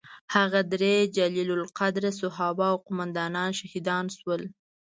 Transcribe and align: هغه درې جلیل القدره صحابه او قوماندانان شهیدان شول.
هغه 0.35 0.59
درې 0.73 0.93
جلیل 1.17 1.49
القدره 1.59 2.09
صحابه 2.21 2.65
او 2.71 2.77
قوماندانان 2.85 3.49
شهیدان 3.59 4.05
شول. 4.17 4.41